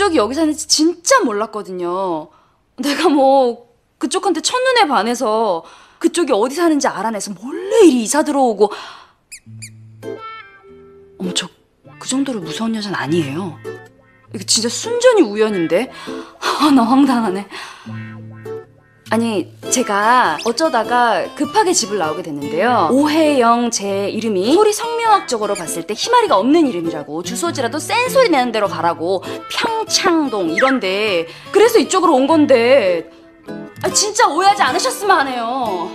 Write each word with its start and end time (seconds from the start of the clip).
그쪽이 0.00 0.16
여기 0.16 0.34
사는지 0.34 0.66
진짜 0.66 1.20
몰랐거든요. 1.20 2.28
내가 2.78 3.10
뭐 3.10 3.68
그쪽한테 3.98 4.40
첫눈에 4.40 4.88
반해서 4.88 5.62
그쪽이 5.98 6.32
어디 6.32 6.54
사는지 6.54 6.88
알아내서 6.88 7.32
몰래 7.34 7.80
이리 7.80 8.02
이사 8.04 8.22
들어오고 8.22 8.72
어머 11.18 11.34
저 11.34 11.60
그 12.00 12.08
정도로 12.08 12.40
무서운 12.40 12.74
여자는 12.74 12.98
아니에요. 12.98 13.58
이거 14.34 14.44
진짜 14.44 14.68
순전히 14.68 15.20
우연인데 15.20 15.92
아, 16.40 16.70
나 16.70 16.82
황당하네. 16.82 17.46
아니 19.12 19.52
제가 19.70 20.38
어쩌다가 20.44 21.24
급하게 21.34 21.72
집을 21.72 21.98
나오게 21.98 22.22
됐는데요. 22.22 22.90
오해영 22.92 23.72
제 23.72 24.08
이름이 24.08 24.54
소리 24.54 24.72
성명학적으로 24.72 25.54
봤을 25.54 25.82
때 25.82 25.94
희마리가 25.96 26.36
없는 26.38 26.68
이름이라고 26.68 27.24
주소지라도 27.24 27.80
센 27.80 28.08
소리 28.08 28.28
내는 28.28 28.52
데로 28.52 28.68
가라고 28.68 29.24
평창동 29.50 30.50
이런데 30.50 31.26
그래서 31.50 31.80
이쪽으로 31.80 32.14
온 32.14 32.28
건데 32.28 33.10
아, 33.82 33.90
진짜 33.90 34.28
오해하지 34.28 34.62
않으셨으면 34.62 35.18
하네요. 35.20 35.90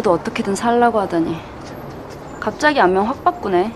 피투성이라도 0.00 0.12
어떻게든 0.12 0.54
살라고 0.54 1.00
하다니 1.00 1.36
갑자기 2.40 2.80
안면 2.80 3.04
확 3.04 3.22
바꾸네 3.22 3.72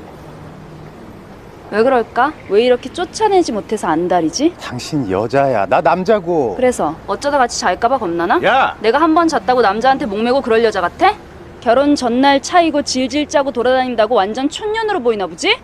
왜 1.70 1.82
그럴까? 1.82 2.32
왜 2.50 2.62
이렇게 2.62 2.92
쫓아내지 2.92 3.52
못해서 3.52 3.88
안달이지? 3.88 4.54
당신 4.60 5.10
여자야. 5.10 5.66
나 5.66 5.80
남자고. 5.80 6.54
그래서 6.56 6.94
어쩌다 7.08 7.36
같이 7.38 7.58
잘까봐 7.58 7.98
겁나나? 7.98 8.38
야! 8.44 8.76
내가 8.80 9.00
한 9.00 9.14
번 9.14 9.26
잤다고 9.26 9.60
남자한테 9.60 10.06
목매고 10.06 10.40
그럴 10.40 10.62
여자 10.62 10.80
같아? 10.80 11.14
결혼 11.60 11.96
전날 11.96 12.40
차이고 12.40 12.82
질질 12.82 13.28
짜고 13.28 13.50
돌아다닌다고 13.50 14.14
완전 14.14 14.48
촌년으로 14.48 15.00
보이나 15.00 15.26
보지? 15.26 15.56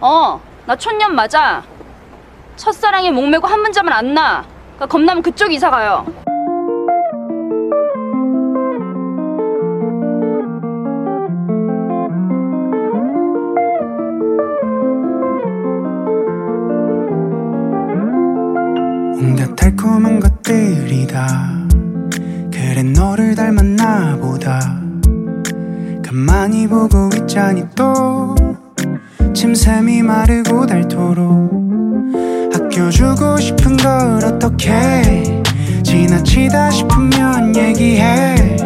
어, 0.00 0.40
나 0.66 0.74
촌년 0.74 1.14
맞아. 1.14 1.62
첫사랑에 2.56 3.10
목매고 3.12 3.46
한번 3.46 3.72
자면 3.72 3.92
안 3.92 4.14
나. 4.14 4.44
그러니까 4.76 4.86
겁나면 4.86 5.22
그쪽 5.22 5.52
이사 5.52 5.70
가요. 5.70 6.06
달콤한 19.60 20.20
것들이다. 20.20 21.68
그래 22.50 22.82
너를 22.82 23.34
닮았나 23.34 24.16
보다. 24.16 24.58
가만히 26.02 26.66
보고 26.66 27.10
있자니 27.14 27.64
또 27.76 28.34
침샘이 29.34 30.02
마르고 30.02 30.66
닳도록. 30.66 31.52
아껴주고 32.54 33.36
싶은 33.36 33.76
걸 33.76 34.24
어떻게 34.24 35.42
지나치다 35.82 36.70
싶으면 36.70 37.54
얘기해. 37.54 38.56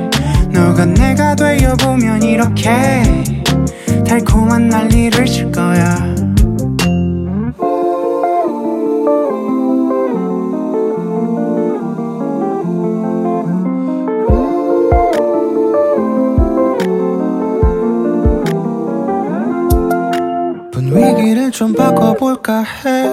너가 0.52 0.84
내가 0.84 1.34
되어보면 1.34 2.22
이렇게 2.22 3.02
달콤한 4.06 4.68
난리를 4.68 5.26
칠 5.26 5.50
거야 5.50 6.13
좀 21.54 21.72
바꿔볼까 21.72 22.64
해. 22.64 23.12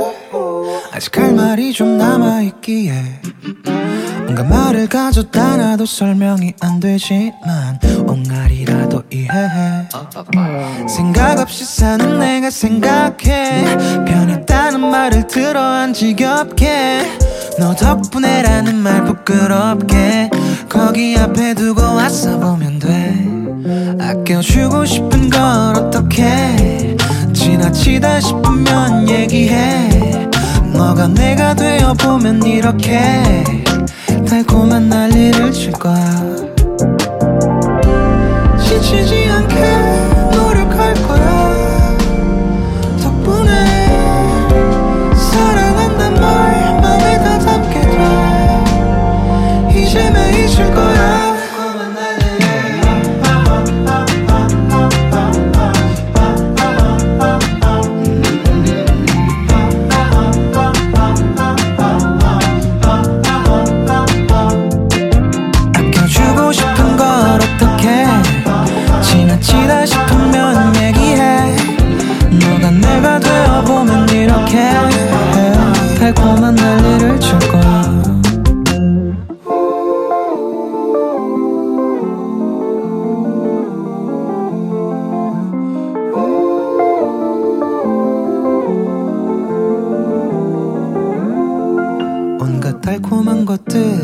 아직 0.91 1.15
할 1.15 1.31
말이 1.31 1.71
좀 1.71 2.00
남아있기에. 2.00 3.21
뭔가 4.24 4.43
말을 4.43 4.89
가져다 4.89 5.57
놔도 5.57 5.86
설명이 5.86 6.53
안 6.60 6.79
되지만 6.79 7.79
옹알이라도 8.07 9.03
이해해. 9.12 9.88
생각 10.89 11.38
없이 11.39 11.63
사는 11.65 12.17
내가 12.17 12.50
생각해. 12.50 13.77
변했다는 14.07 14.89
말을 14.89 15.27
들어 15.27 15.62
안 15.62 15.93
지겹게. 15.93 17.19
너 17.60 17.75
덕분에라는 17.75 18.75
말 18.75 19.03
부끄럽게. 19.03 20.31
거기 20.67 21.15
앞에 21.15 21.53
두고 21.53 21.79
왔어 21.79 22.39
보면 22.39 22.79
돼. 22.79 23.27
아껴주고 24.03 24.83
싶은 24.86 25.29
걸 25.29 25.75
어떻게 25.77 26.81
지나치다 27.41 28.19
싶으면 28.19 29.10
얘기해. 29.10 30.29
너가 30.74 31.07
내가 31.07 31.55
되어보면 31.55 32.43
이렇게 32.43 33.43
달콤한 34.29 34.88
난리를 34.88 35.51
칠 35.51 35.71
거야. 35.71 36.24
지치지 38.63 39.27
않게 39.27 39.71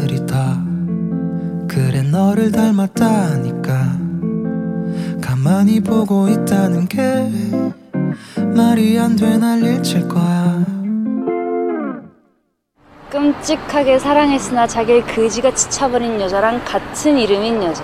것들이 0.08 0.26
다 0.26 0.58
그래 1.68 2.02
너를 2.02 2.52
닮았다니까 2.52 3.98
가만히 5.22 5.82
보고 5.82 6.30
있다는 6.30 6.88
게 6.88 7.30
말이 8.56 8.98
안돼 8.98 9.38
난리를 9.38 9.84
칠 9.84 10.08
거야 10.08 10.64
끔찍하게 13.12 14.00
사랑했으나 14.00 14.66
자기를 14.66 15.06
그지같이 15.06 15.70
차버린 15.70 16.20
여자랑 16.20 16.62
같은 16.66 17.18
이름인 17.18 17.64
여자. 17.64 17.82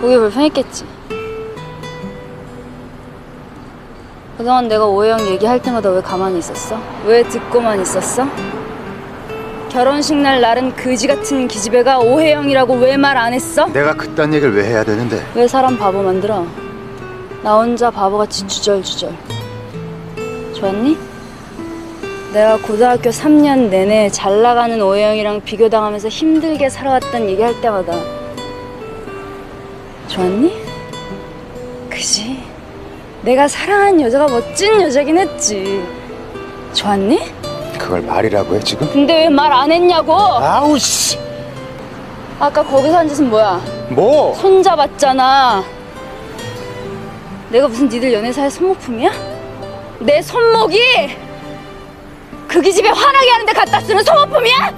보기 0.00 0.16
불편했겠지. 0.16 0.84
그동안 4.36 4.66
내가 4.66 4.86
오해영 4.86 5.20
얘기할 5.28 5.62
때마다 5.62 5.90
왜 5.90 6.02
가만히 6.02 6.40
있었어? 6.40 6.80
왜 7.06 7.22
듣고만 7.22 7.80
있었어? 7.80 8.26
결혼식 9.72 10.16
날 10.16 10.40
날은 10.40 10.74
그지 10.76 11.06
같은 11.06 11.48
기집애가 11.48 12.00
오해영이라고 12.00 12.74
왜 12.74 12.96
말 12.96 13.16
안 13.16 13.32
했어? 13.32 13.66
내가 13.68 13.94
그딴 13.94 14.34
얘기를 14.34 14.54
왜 14.54 14.66
해야 14.66 14.84
되는데? 14.84 15.24
왜 15.34 15.48
사람 15.48 15.78
바보 15.78 16.02
만들어? 16.02 16.46
나 17.42 17.56
혼자 17.56 17.90
바보같이 17.90 18.46
주절주절. 18.46 19.14
좋았니? 20.54 20.98
내가 22.34 22.56
고등학교 22.58 23.10
3년 23.10 23.70
내내 23.70 24.10
잘 24.10 24.42
나가는 24.42 24.80
오해영이랑 24.80 25.40
비교당하면서 25.42 26.08
힘들게 26.08 26.68
살아왔단 26.68 27.28
얘기할 27.30 27.60
때마다 27.60 27.94
좋았니? 30.08 30.54
그지? 31.90 32.42
내가 33.22 33.48
사랑한 33.48 34.00
여자가 34.02 34.28
멋진 34.28 34.80
여자긴 34.82 35.18
했지. 35.18 35.82
좋았니? 36.74 37.20
그걸 37.82 38.00
말이라고 38.02 38.54
해 38.54 38.60
지금? 38.60 38.88
근데 38.92 39.24
왜 39.24 39.28
말 39.28 39.52
안 39.52 39.70
했냐고? 39.72 40.14
아우 40.14 40.78
씨. 40.78 41.18
아까 42.38 42.62
거기서 42.62 42.96
한 42.98 43.08
짓은 43.08 43.28
뭐야? 43.30 43.60
뭐? 43.90 44.34
손잡았잖아. 44.34 45.62
내가 47.50 47.68
무슨 47.68 47.88
니들 47.88 48.12
연애사의 48.12 48.50
손목품이야? 48.50 49.10
내 50.00 50.22
손목이 50.22 50.78
그 52.48 52.60
기집애 52.60 52.88
화나게 52.88 53.30
하는데 53.30 53.52
갖다 53.52 53.80
쓰는 53.80 54.02
소모품이야? 54.02 54.72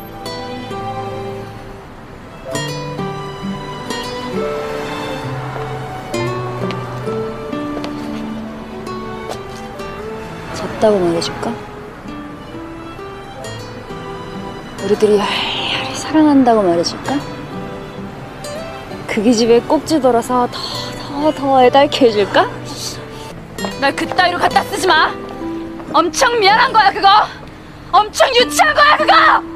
졌다고 10.55 10.99
말해줄까? 10.99 11.74
우리들이 14.85 15.13
열렬히 15.19 15.95
사랑한다고 15.95 16.63
말해줄까? 16.63 17.19
그 19.07 19.23
기집애 19.23 19.61
꼭지 19.61 20.01
돌아서 20.01 20.49
더 20.51 20.61
더 21.23 21.33
더 21.33 21.63
애달게 21.65 22.07
해줄까? 22.09 22.49
날 23.81 23.95
그따위로 23.95 24.39
갖다 24.39 24.63
쓰지 24.65 24.87
마. 24.87 25.11
엄청 25.93 26.39
미안한 26.39 26.73
거야 26.73 26.91
그거. 26.93 27.09
엄청 27.93 28.29
유치한 28.35 28.75
거야 28.75 28.97
그거. 28.97 29.54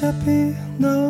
happy 0.00 0.54
now. 0.78 1.07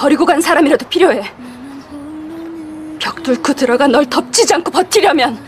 버리고 0.00 0.24
간 0.24 0.40
사람이라도 0.40 0.88
필요해. 0.88 1.22
벽 2.98 3.22
뚫고 3.22 3.52
들어가 3.52 3.86
널 3.86 4.06
덮치지 4.06 4.54
않고 4.54 4.70
버티려면 4.70 5.38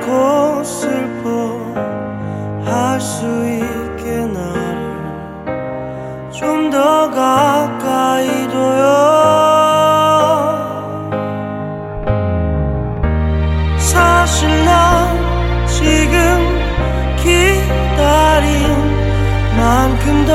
않고 0.00 0.64
슬퍼할 0.64 1.80
수 3.00 3.24
있게 3.26 4.26
나를 4.26 4.80
좀 6.32 6.70
더 6.70 7.10
가까이 7.10 8.48
둬요. 8.48 8.86
사실 13.78 14.48
난 14.64 15.66
지금 15.66 16.16
기다린 17.16 18.48
만큼 19.56 20.24
더 20.26 20.32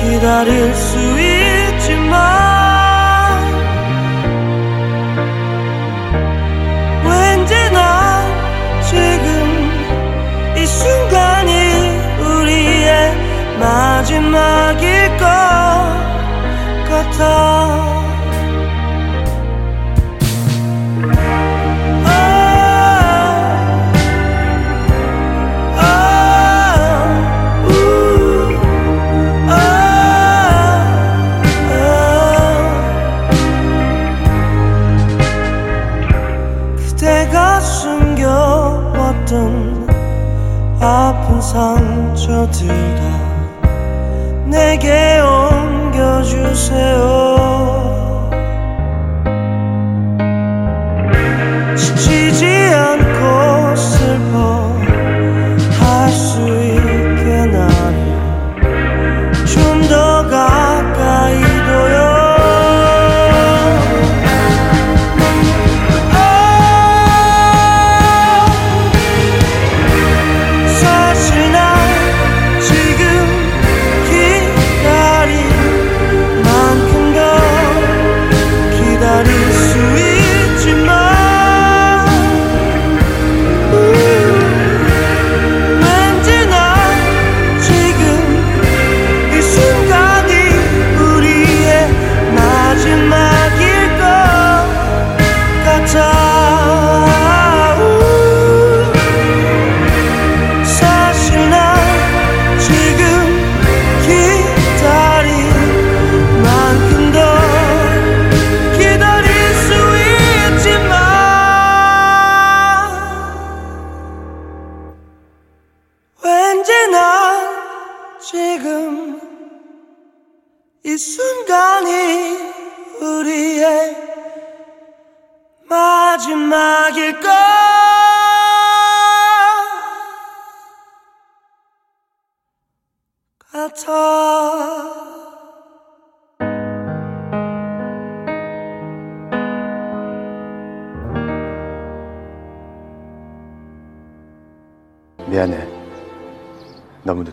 기다릴 0.00 0.74
상 42.52 42.79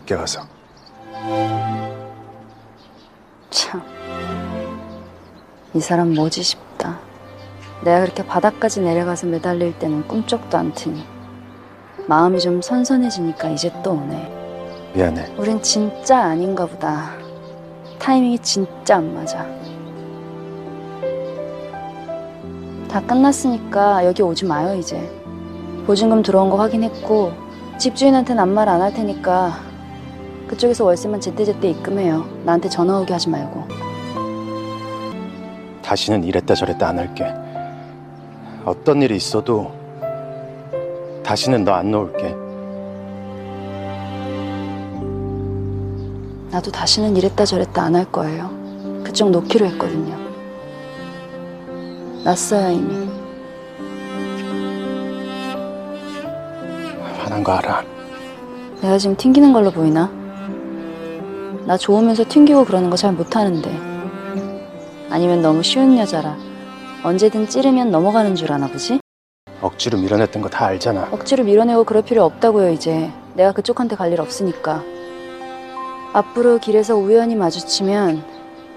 늦게 0.08 0.14
와서. 0.14 0.40
참. 3.50 3.82
이 5.74 5.80
사람 5.80 6.14
뭐지 6.14 6.42
싶다. 6.42 6.98
내가 7.84 8.00
그렇게 8.00 8.24
바닥까지 8.26 8.80
내려가서 8.80 9.26
매달릴 9.26 9.78
때는 9.78 10.08
꿈쩍도 10.08 10.56
안 10.56 10.72
트니. 10.72 11.04
마음이 12.06 12.40
좀 12.40 12.62
선선해지니까 12.62 13.50
이제 13.50 13.70
또 13.82 13.92
오네. 13.92 14.92
미안해. 14.94 15.34
우린 15.36 15.60
진짜 15.62 16.18
아닌가 16.18 16.64
보다. 16.64 17.10
타이밍이 17.98 18.38
진짜 18.38 18.96
안 18.96 19.14
맞아. 19.14 19.46
다 22.88 23.02
끝났으니까 23.02 24.06
여기 24.06 24.22
오지 24.22 24.46
마요, 24.46 24.74
이제. 24.74 24.98
보증금 25.86 26.22
들어온 26.22 26.48
거 26.48 26.56
확인했고, 26.56 27.32
집주인한테는 27.78 28.42
아무 28.42 28.52
말 28.54 28.68
안 28.68 28.80
할 28.80 28.92
테니까, 28.94 29.67
그쪽에서 30.48 30.84
월세만 30.84 31.20
제때제때 31.20 31.68
입금해요. 31.70 32.24
나한테 32.44 32.68
전화 32.68 32.98
오게 32.98 33.12
하지 33.12 33.28
말고. 33.28 33.64
다시는 35.82 36.24
이랬다 36.24 36.54
저랬다 36.54 36.88
안 36.88 36.98
할게. 36.98 37.26
어떤 38.64 39.00
일이 39.02 39.16
있어도 39.16 39.72
다시는 41.22 41.64
너 41.64 41.72
안 41.74 41.90
놓을게. 41.90 42.34
나도 46.50 46.70
다시는 46.72 47.16
이랬다 47.16 47.44
저랬다 47.44 47.82
안 47.82 47.94
할 47.96 48.04
거예요. 48.10 48.50
그쪽 49.04 49.30
놓기로 49.30 49.66
했거든요. 49.66 50.16
났어요 52.24 52.70
이미. 52.70 53.08
화난 57.18 57.44
거 57.44 57.52
알아. 57.52 57.84
내가 58.80 58.96
지금 58.98 59.16
튕기는 59.16 59.52
걸로 59.52 59.70
보이나? 59.70 60.10
나 61.68 61.76
좋으면서 61.76 62.24
튕기고 62.26 62.64
그러는 62.64 62.88
거 62.88 62.96
잘 62.96 63.12
못하는데. 63.12 63.70
아니면 65.10 65.42
너무 65.42 65.62
쉬운 65.62 65.98
여자라. 65.98 66.34
언제든 67.04 67.46
찌르면 67.50 67.90
넘어가는 67.90 68.34
줄 68.34 68.50
아나 68.52 68.68
보지? 68.68 69.00
억지로 69.60 69.98
밀어냈던 69.98 70.40
거 70.40 70.48
다 70.48 70.64
알잖아. 70.66 71.08
억지로 71.12 71.44
밀어내고 71.44 71.84
그럴 71.84 72.02
필요 72.02 72.24
없다고요, 72.24 72.70
이제. 72.70 73.10
내가 73.34 73.52
그쪽한테 73.52 73.96
갈 73.96 74.10
일 74.12 74.20
없으니까. 74.22 74.82
앞으로 76.14 76.56
길에서 76.58 76.96
우연히 76.96 77.36
마주치면 77.36 78.24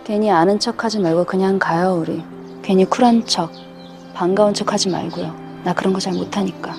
괜히 0.03 0.29
아는 0.29 0.59
척 0.59 0.83
하지 0.83 0.99
말고 0.99 1.23
그냥 1.23 1.59
가요, 1.59 1.97
우리. 2.01 2.21
괜히 2.61 2.83
쿨한 2.83 3.25
척, 3.25 3.51
반가운 4.13 4.53
척 4.53 4.73
하지 4.73 4.89
말고요. 4.89 5.33
나 5.63 5.73
그런 5.73 5.93
거 5.93 5.99
잘 6.01 6.11
못하니까. 6.13 6.75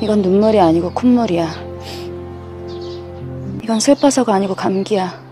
이건 0.00 0.22
눈물이 0.22 0.60
아니고 0.60 0.92
콧물이야. 0.92 1.69
이건 3.70 3.78
슬퍼서가 3.78 4.34
아니고 4.34 4.56
감기야. 4.56 5.29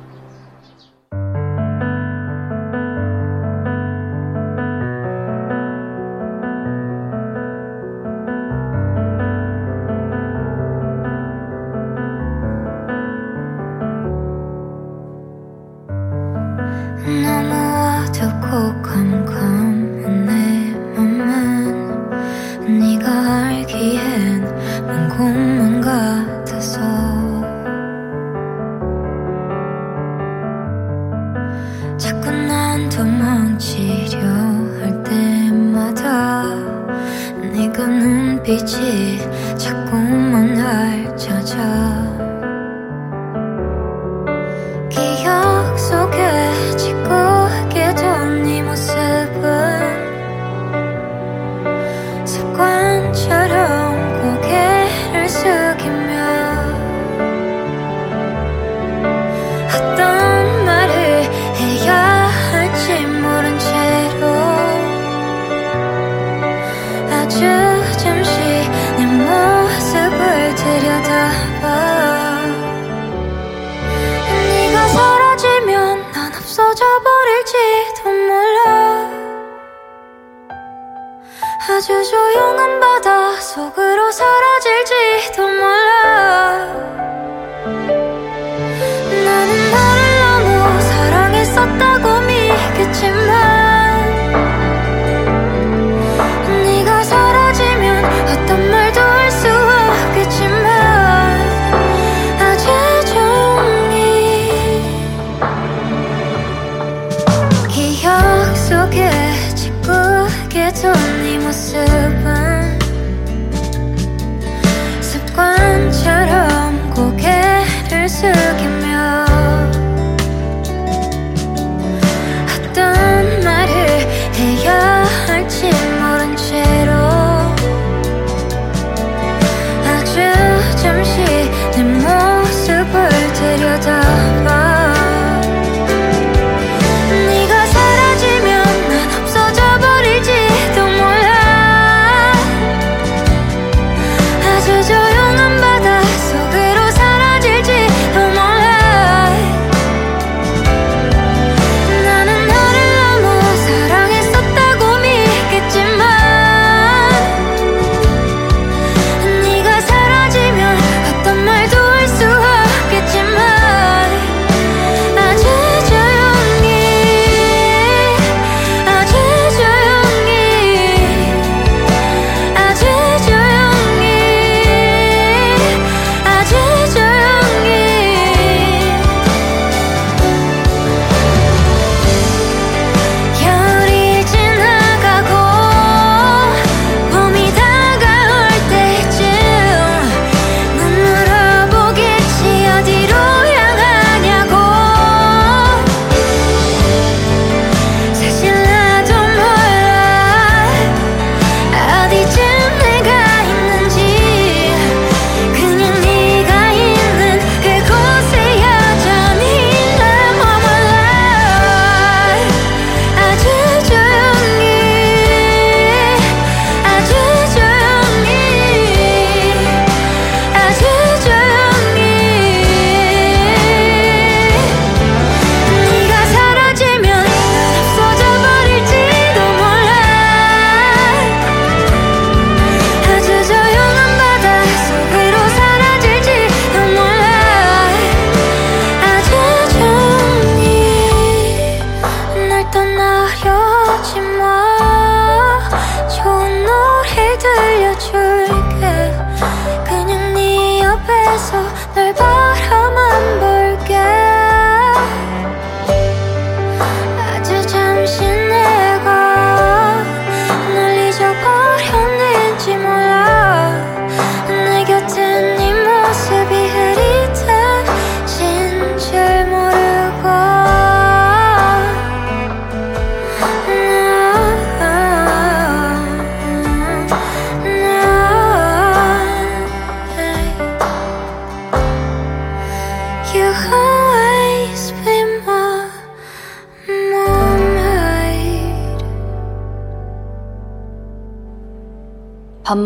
난 76.79 76.87
없어져 76.87 77.03
버릴지도 77.03 78.11
몰라. 78.11 79.11
아주 81.71 82.05
조용한 82.05 82.81
바다 82.81 83.33
속으로 83.41 84.11
사라질지도 84.11 85.49
몰라 85.49 86.75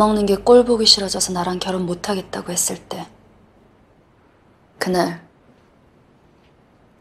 먹는 0.03 0.27
게 0.27 0.37
꼴 0.37 0.65
보기 0.65 0.85
싫어져서 0.85 1.33
나랑 1.33 1.61
결혼 1.61 1.87
못하겠다고 1.87 2.51
했을 2.53 2.77
때 2.89 3.07
그날 4.79 5.25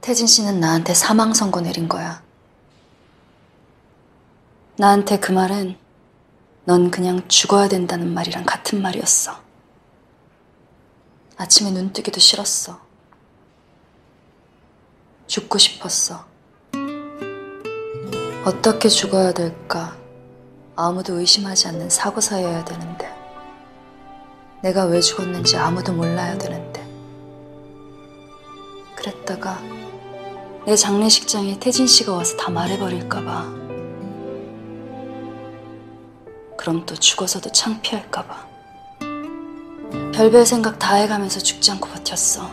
태진 0.01 0.27
씨는 0.27 0.59
나한테 0.59 0.93
사망 0.93 1.33
선고 1.33 1.61
내린 1.61 1.87
거야. 1.87 2.23
나한테 4.77 5.19
그 5.19 5.31
말은 5.31 5.77
넌 6.65 6.91
그냥 6.91 7.27
죽어야 7.27 7.67
된다는 7.67 8.13
말이랑 8.13 8.45
같은 8.45 8.81
말이었어. 8.81 9.39
아침에 11.37 11.71
눈 11.71 11.91
뜨기도 11.91 12.19
싫었어. 12.19 12.79
죽고 15.27 15.57
싶었어. 15.57 16.25
어떻게 18.45 18.89
죽어야 18.89 19.33
될까? 19.33 19.97
아무도 20.75 21.19
의심하지 21.19 21.67
않는 21.69 21.89
사고사여야 21.89 22.65
되는데. 22.65 23.13
내가 24.61 24.85
왜 24.85 25.01
죽었는지 25.01 25.57
아무도 25.57 25.91
몰라야 25.93 26.37
되는데. 26.37 26.81
그랬다가 28.95 29.59
내 30.65 30.75
장례식장에 30.75 31.59
태진 31.59 31.87
씨가 31.87 32.13
와서 32.13 32.37
다 32.37 32.49
말해버릴까봐. 32.51 33.61
그럼 36.57 36.85
또 36.85 36.95
죽어서도 36.95 37.51
창피할까봐. 37.51 38.51
별별 40.13 40.45
생각 40.45 40.77
다 40.77 40.95
해가면서 40.95 41.39
죽지 41.39 41.71
않고 41.71 41.89
버텼어. 41.89 42.47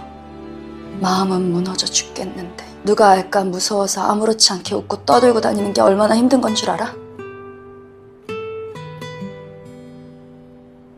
마음은 1.00 1.52
무너져 1.52 1.86
죽겠는데. 1.86 2.66
누가 2.84 3.10
알까 3.10 3.44
무서워서 3.44 4.00
아무렇지 4.02 4.52
않게 4.52 4.74
웃고 4.74 5.04
떠들고 5.04 5.40
다니는 5.42 5.74
게 5.74 5.82
얼마나 5.82 6.16
힘든 6.16 6.40
건 6.40 6.54
줄 6.54 6.70
알아? 6.70 6.94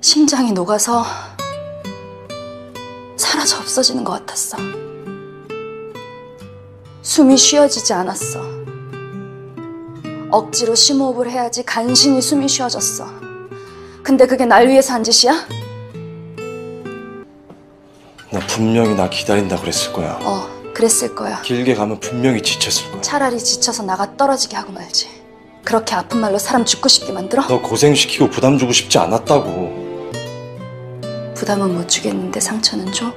심장이 0.00 0.52
녹아서 0.52 1.04
사라져 3.16 3.58
없어지는 3.58 4.02
것 4.02 4.12
같았어. 4.12 4.56
숨이 7.02 7.36
쉬어지지 7.36 7.92
않았어. 7.92 8.40
억지로 10.30 10.74
심호흡을 10.74 11.30
해야지 11.30 11.62
간신히 11.64 12.22
숨이 12.22 12.48
쉬어졌어. 12.48 13.06
근데 14.02 14.26
그게 14.26 14.46
날 14.46 14.68
위해서 14.68 14.94
한 14.94 15.04
짓이야? 15.04 15.34
나 18.32 18.38
분명히 18.46 18.94
나 18.94 19.10
기다린다 19.10 19.60
그랬을 19.60 19.92
거야. 19.92 20.18
어, 20.22 20.48
그랬을 20.72 21.14
거야. 21.14 21.42
길게 21.42 21.74
가면 21.74 22.00
분명히 22.00 22.40
지쳤을 22.42 22.90
거야. 22.90 23.00
차라리 23.02 23.38
지쳐서 23.38 23.82
나가 23.82 24.16
떨어지게 24.16 24.56
하고 24.56 24.72
말지. 24.72 25.08
그렇게 25.64 25.94
아픈 25.94 26.20
말로 26.20 26.38
사람 26.38 26.64
죽고 26.64 26.88
싶게 26.88 27.12
만들어? 27.12 27.46
너 27.46 27.60
고생시키고 27.60 28.30
부담 28.30 28.56
주고 28.56 28.72
싶지 28.72 28.96
않았다고. 28.98 29.89
부담은 31.40 31.74
못 31.74 31.88
주겠는데 31.88 32.38
상처는 32.38 32.92
줘? 32.92 33.14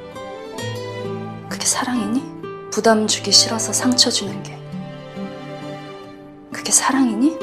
그게 1.50 1.66
사랑이니? 1.66 2.24
부담 2.72 3.06
주기 3.06 3.34
싫어서 3.34 3.74
상처 3.74 4.10
주는 4.10 4.42
게. 4.44 4.58
그게 6.50 6.72
사랑이니? 6.72 7.38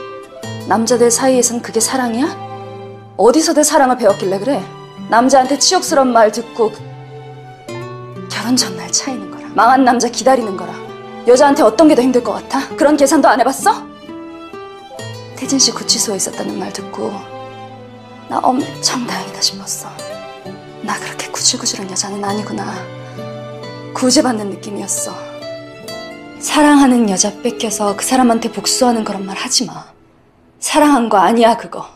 남자들 0.68 1.10
사이에선 1.10 1.60
그게 1.60 1.80
사랑이야? 1.80 3.14
어디서 3.18 3.52
내 3.52 3.62
사랑을 3.62 3.98
배웠길래 3.98 4.38
그래? 4.38 4.64
남자한테 5.10 5.58
치욕스러운 5.58 6.14
말 6.14 6.32
듣고 6.32 6.72
결혼 8.30 8.56
전날 8.56 8.90
차이는 8.90 9.30
거라. 9.30 9.50
망한 9.54 9.84
남자 9.84 10.08
기다리는 10.08 10.56
거라. 10.56 10.72
여자한테 11.26 11.62
어떤 11.62 11.88
게 11.88 11.94
더 11.94 12.00
힘들 12.00 12.24
것 12.24 12.32
같아? 12.32 12.66
그런 12.76 12.96
계산도 12.96 13.28
안 13.28 13.38
해봤어? 13.38 13.86
태진 15.36 15.58
씨 15.58 15.72
구치소에 15.72 16.16
있었다는 16.16 16.58
말 16.58 16.72
듣고 16.72 17.12
나 18.30 18.38
엄청 18.38 19.06
다행이다 19.06 19.42
싶었어. 19.42 19.99
나 20.82 20.98
그렇게 20.98 21.28
구질구질한 21.30 21.90
여자는 21.90 22.24
아니구나. 22.24 22.74
구제받는 23.94 24.50
느낌이었어. 24.50 25.14
사랑하는 26.38 27.10
여자 27.10 27.32
뺏겨서 27.42 27.96
그 27.96 28.04
사람한테 28.04 28.50
복수하는 28.52 29.04
그런 29.04 29.26
말 29.26 29.36
하지 29.36 29.66
마. 29.66 29.84
사랑한 30.58 31.08
거 31.08 31.18
아니야, 31.18 31.56
그거. 31.56 31.86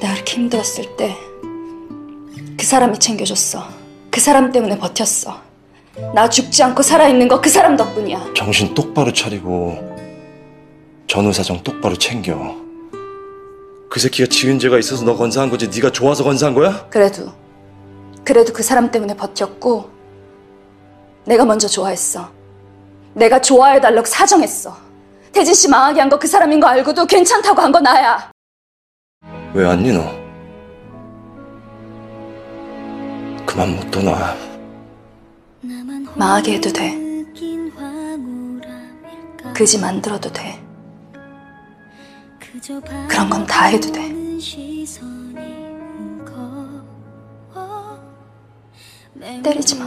내가 0.00 0.12
그렇게 0.14 0.34
힘들었을 0.34 0.96
때 0.96 1.16
그 2.56 2.64
사람이 2.66 2.98
챙겨줬어. 2.98 3.68
그 4.10 4.20
사람 4.20 4.50
때문에 4.50 4.78
버텼어. 4.78 5.38
나 6.14 6.30
죽지 6.30 6.62
않고 6.62 6.82
살아있는 6.82 7.28
거 7.28 7.38
그 7.42 7.50
사람 7.50 7.76
덕분이야. 7.76 8.32
정신 8.34 8.72
똑바로 8.74 9.12
차리고 9.12 9.76
전후 11.06 11.30
사정 11.32 11.62
똑바로 11.62 11.94
챙겨. 11.96 12.56
그 13.94 14.00
새끼가 14.00 14.26
지은 14.28 14.58
죄가 14.58 14.76
있어서 14.80 15.04
너 15.04 15.14
건사한 15.14 15.50
거지 15.50 15.68
네가 15.68 15.92
좋아서 15.92 16.24
건사한 16.24 16.52
거야? 16.52 16.84
그래도, 16.90 17.32
그래도 18.24 18.52
그 18.52 18.60
사람 18.64 18.90
때문에 18.90 19.14
버텼고, 19.16 19.88
내가 21.26 21.44
먼저 21.44 21.68
좋아했어. 21.68 22.28
내가 23.12 23.40
좋아해달라고 23.40 24.04
사정했어. 24.04 24.76
태진 25.30 25.54
씨 25.54 25.68
망하게 25.68 26.00
한 26.00 26.08
거 26.10 26.18
그 26.18 26.26
사람인 26.26 26.58
거 26.58 26.66
알고도 26.66 27.06
괜찮다고 27.06 27.62
한 27.62 27.70
거 27.70 27.78
나야. 27.78 28.32
왜 29.54 29.64
왔니 29.64 29.92
너? 29.92 30.02
그만 33.46 33.76
못 33.76 33.88
떠나. 33.92 34.34
망하게 36.16 36.54
해도 36.54 36.72
돼. 36.72 36.98
그지 39.54 39.78
만들어도 39.78 40.32
돼. 40.32 40.63
그런 43.08 43.28
건 43.28 43.46
다 43.46 43.64
해도 43.66 43.92
돼. 43.92 44.10
때리지 49.42 49.76
마. 49.78 49.86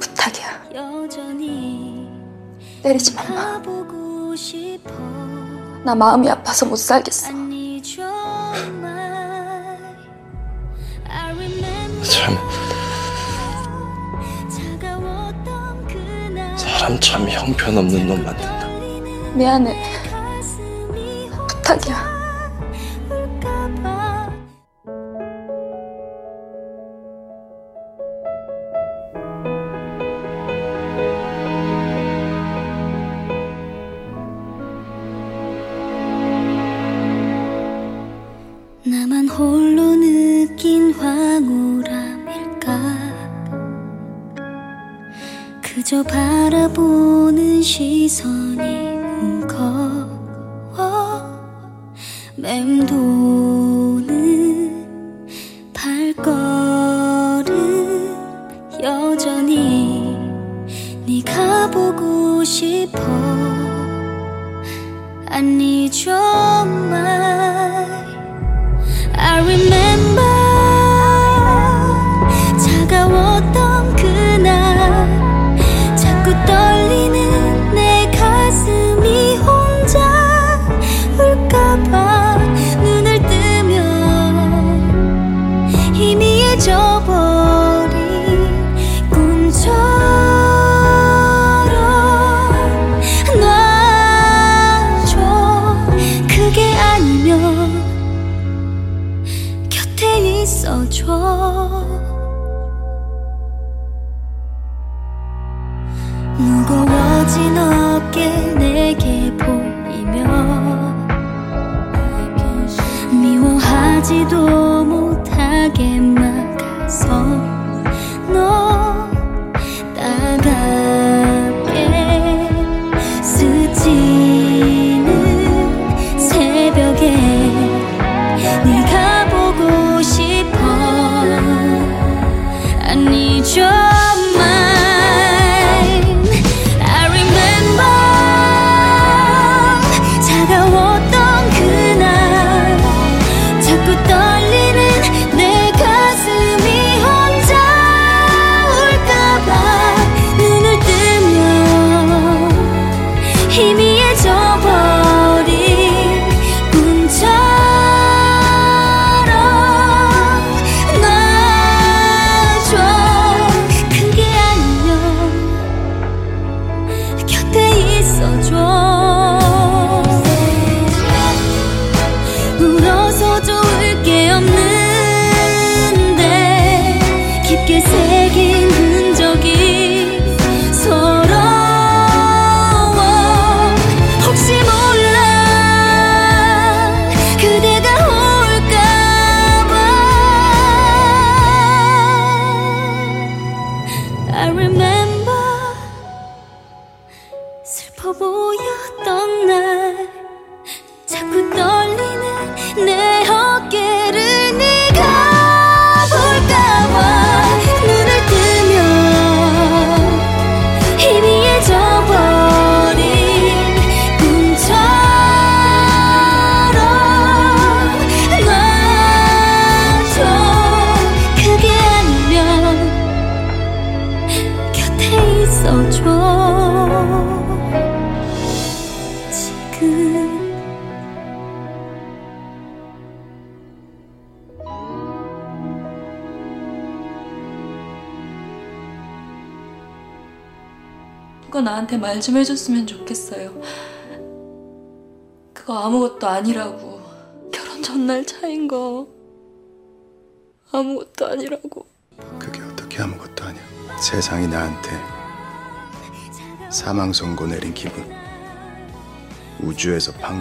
부탁이야. 0.00 0.68
때리지 2.82 3.14
마. 3.14 3.22
마. 3.28 3.62
나 5.84 5.94
마음이 5.94 6.28
아파서 6.28 6.66
못 6.66 6.76
살겠어. 6.76 7.28
참 12.02 12.67
사람 16.78 16.98
참 17.00 17.28
형편없는 17.28 18.06
놈 18.06 18.24
만든다. 18.24 18.68
미안해. 19.34 19.76
부탁이야. 21.48 22.17
그저 45.88 46.02
바라보는 46.02 47.62
시선 47.62 48.57
中 100.98 102.17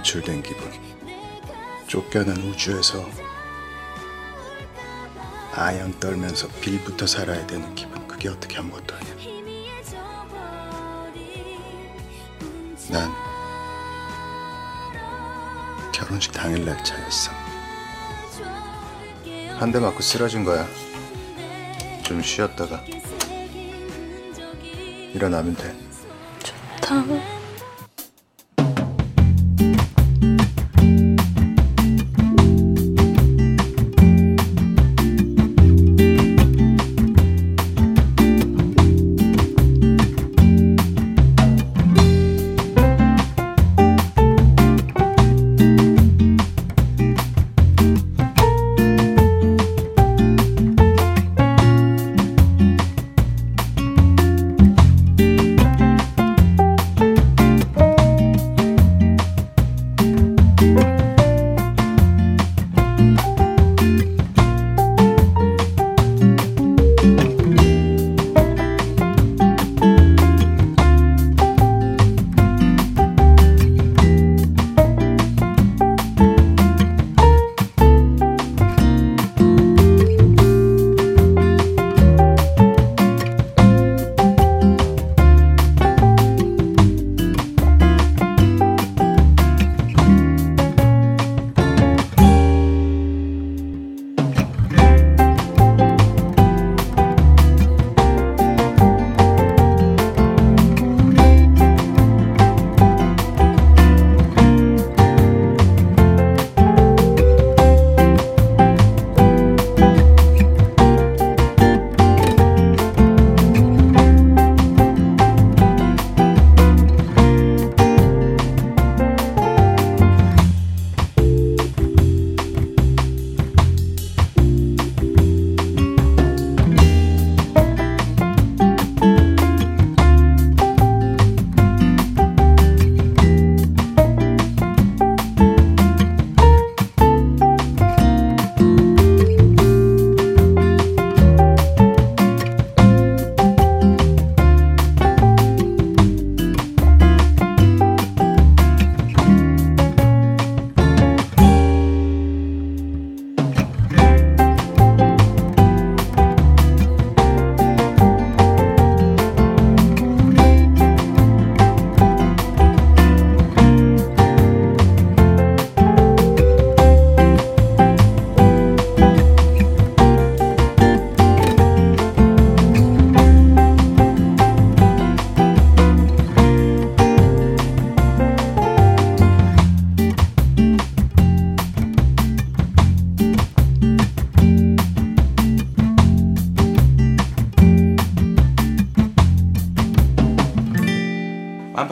배출된 0.08 0.42
기분. 0.42 0.72
쫓겨난 1.88 2.38
우주에서 2.38 3.06
아양 5.54 5.92
떨면서 6.00 6.48
빌부터 6.62 7.06
살아야 7.06 7.46
되는 7.46 7.76
기분. 7.76 8.08
그게 8.08 8.30
어떻게 8.30 8.58
아무것도 8.58 8.96
아니야. 8.96 9.14
난 12.90 13.12
결혼식 15.92 16.32
당일 16.32 16.64
날차였어. 16.64 17.32
한 19.60 19.72
대 19.72 19.80
맞고 19.80 20.00
쓰러진 20.02 20.46
거야. 20.46 20.66
좀 22.04 22.22
쉬었다가 22.22 22.82
일어나면 25.14 25.56
돼. 25.56 25.76
좋다. 26.80 27.37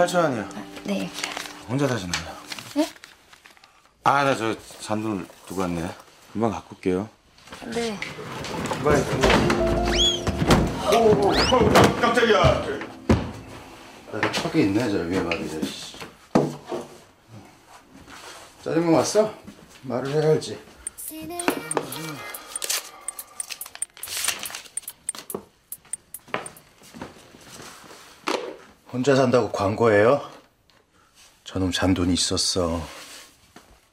18,000원이요. 0.05 0.47
네. 0.83 1.09
혼자 1.67 1.87
사시나요? 1.87 2.23
네? 2.75 2.87
아, 4.03 4.23
나 4.23 4.35
저 4.35 4.55
잔돈 4.79 5.27
두고 5.47 5.61
왔네. 5.61 5.89
금방 6.31 6.51
갖고 6.51 6.75
올게요. 6.75 7.09
네. 7.73 7.97
깜짝이야. 12.01 12.65
나도 14.11 14.31
턱이 14.31 14.63
있네 14.63 14.89
저 14.89 14.97
위에 14.99 15.21
말이. 15.21 15.49
짜장면 18.63 18.93
왔어? 18.93 19.33
말을 19.83 20.11
해야지 20.11 20.57
혼자 28.95 29.13
산다고 29.13 29.51
광고해요? 29.51 30.21
저놈 31.43 31.69
잔돈이 31.73 32.13
있었어. 32.13 32.81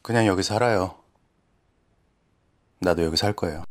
그냥 0.00 0.28
여기 0.28 0.44
살아요. 0.44 0.94
나도 2.78 3.02
여기 3.02 3.16
살 3.16 3.32
거예요. 3.32 3.64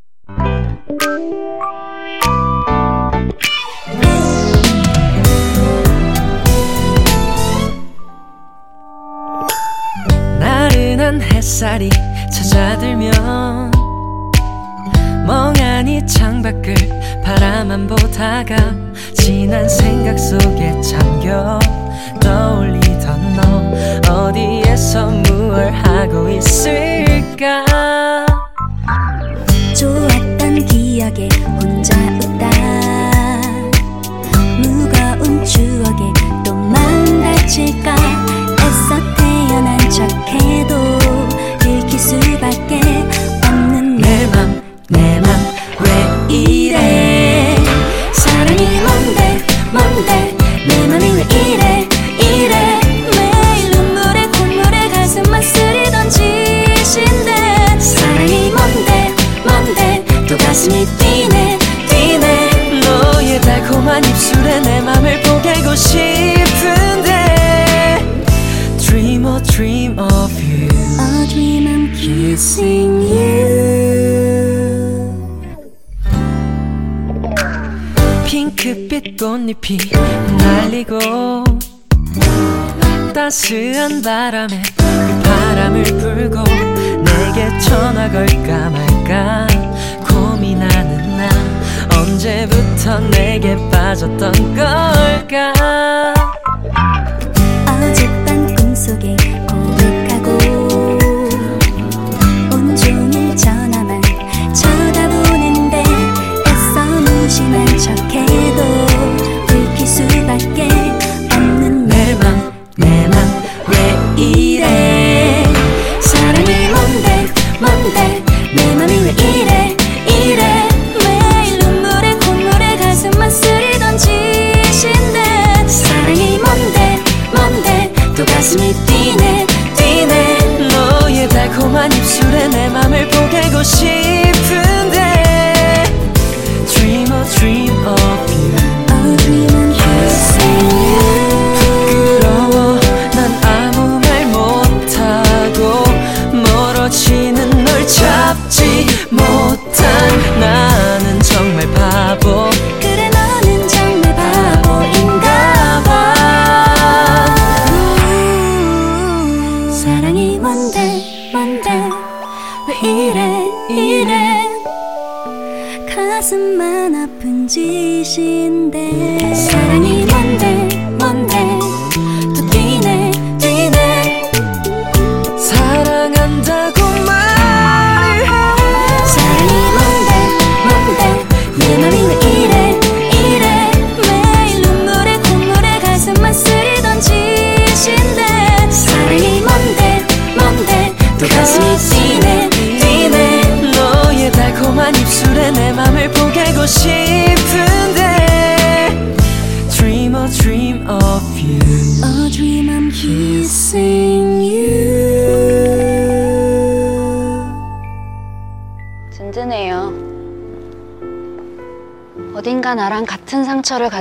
나른한 10.38 11.22
햇살이 11.22 11.90
찾아들면 12.30 13.72
멍하 15.26 15.71
니 15.84 16.06
창밖을 16.06 16.76
바라만 17.24 17.88
보다가 17.88 18.56
지난 19.16 19.68
생각 19.68 20.20
속에 20.20 20.80
잠겨 20.80 21.58
떠올리던 22.22 23.36
너 24.06 24.28
어디에서 24.28 25.10
무얼 25.10 25.72
하고 25.72 26.30
있을까? 26.30 27.66
좋았던 29.76 30.66
기억에 30.66 31.28
혼자 31.60 31.96
웃다. 32.22 32.50
무거운 34.60 35.44
추억에 35.44 36.14
또 36.46 36.54
다칠까? 37.24 37.96
애써 37.96 39.00
태어난 39.18 39.80
척해도 39.90 41.00
들킬 41.60 41.98
수밖에 41.98 42.80
없는 43.48 43.98
내맘내 43.98 45.20
맘 45.22 45.31
꽃잎이 79.18 79.92
날리고 80.38 81.00
따스한 83.14 84.02
바람에 84.02 84.62
그 84.78 85.22
바람을 85.24 85.84
불고 85.84 86.44
내게 86.44 87.60
전화 87.60 88.10
걸까 88.10 88.70
말까 88.70 89.48
고민하는 90.08 91.18
나 91.18 92.00
언제부터 92.00 93.00
내게 93.10 93.56
빠졌던 93.72 94.32
걸까 94.56 96.14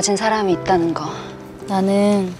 가진 0.00 0.16
사람이 0.16 0.54
있다는 0.54 0.94
거. 0.94 1.10
나는 1.68 2.32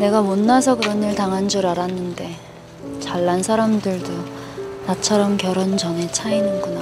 내가 0.00 0.20
못나서 0.20 0.74
그런 0.74 1.00
일 1.00 1.14
당한 1.14 1.46
줄 1.46 1.64
알았는데 1.64 2.28
잘난 2.98 3.40
사람들도 3.40 4.10
나처럼 4.84 5.36
결혼 5.36 5.76
전에 5.76 6.10
차이는구나. 6.10 6.80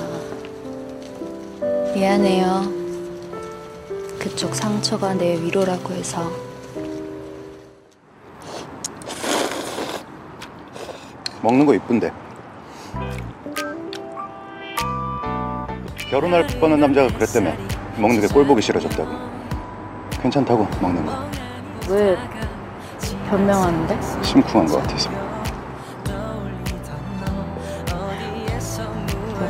미안해요. 1.95 2.63
그쪽 4.19 4.55
상처가 4.55 5.13
내 5.13 5.39
위로라고 5.39 5.93
해서. 5.93 6.33
먹는 11.43 11.67
거 11.67 11.75
이쁜데 11.75 12.11
결혼할 16.11 16.47
뻔한 16.59 16.81
남자가 16.81 17.09
그랬다며 17.09 17.53
먹는 18.01 18.21
게 18.21 18.27
꼴 18.29 18.45
보기 18.47 18.63
싫어졌다고 18.63 19.09
괜찮다고 20.23 20.67
먹는 20.81 21.05
거 21.07 21.31
왜 21.89 22.17
변명하는데? 23.29 23.99
심쿵한 24.23 24.67
거 24.67 24.77
같아서 24.79 25.11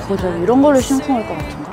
고작 0.08 0.40
이런 0.42 0.62
걸로 0.62 0.80
심쿵할 0.80 1.26
것 1.26 1.36
같은가? 1.36 1.69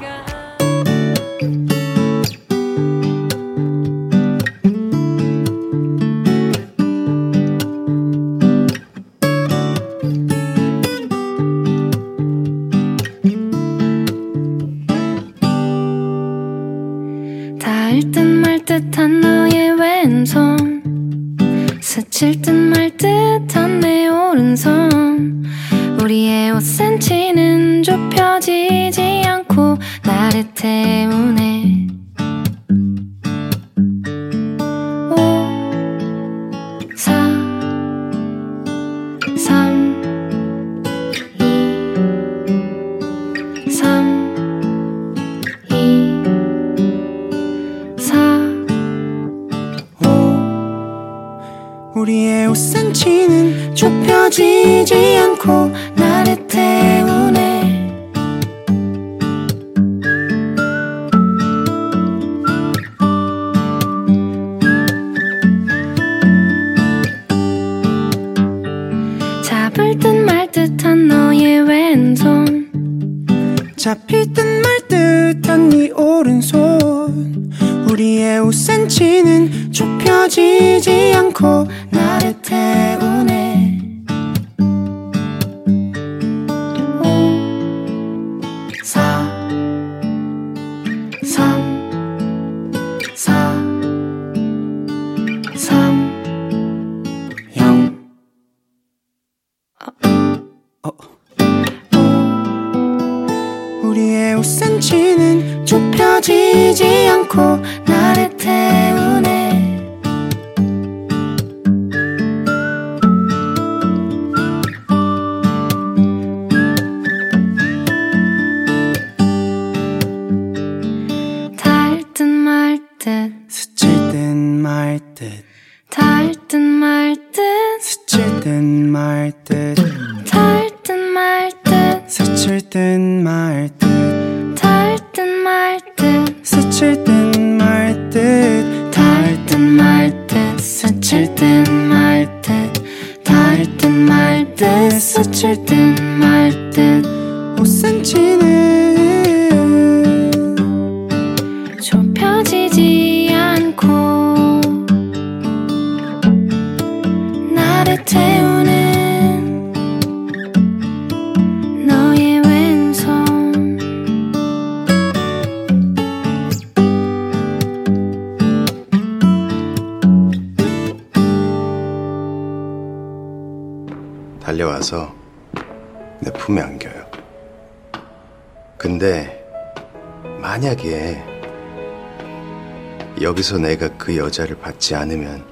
여기서 183.38 183.60
내가 183.60 183.88
그 184.00 184.18
여자를 184.18 184.58
받지 184.58 184.96
않으면 184.96 185.46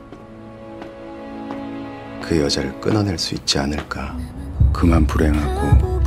그 2.20 2.42
여자를 2.42 2.82
끊어낼 2.82 3.16
수 3.20 3.36
있지 3.36 3.60
않을까. 3.60 4.18
그만 4.74 5.06
불행하고 5.06 6.02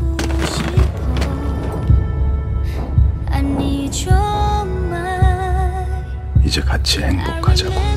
이제 6.44 6.60
같이 6.60 7.00
행복하자고. 7.00 7.87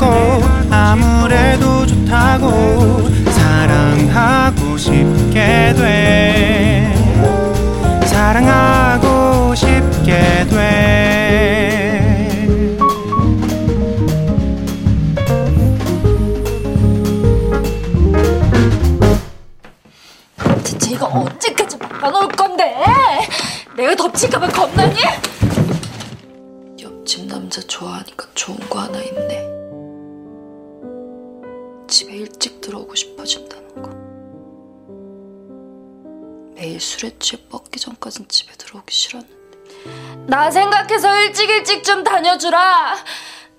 싶고 0.00 0.06
아무래도 0.70 1.86
좋다고 1.86 3.02
사랑하고 3.32 4.78
싶게 4.78 5.74
돼 5.76 6.94
사랑하고 8.06 9.54
싶게 9.54 10.46
돼 10.48 10.56
대체 20.64 20.92
이거 20.92 21.06
언제까지 21.06 21.76
막아놓을 21.76 22.28
건데? 22.28 22.74
내가 23.76 23.94
덮칠까봐 23.94 24.48
겁나니? 24.48 24.94
전까진 37.80 38.28
집에 38.28 38.52
들어오기 38.52 38.94
싫었는데. 38.94 39.34
나 40.26 40.50
생각해서 40.50 41.16
일찍 41.22 41.48
일찍 41.50 41.82
좀 41.82 42.04
다녀주라. 42.04 42.96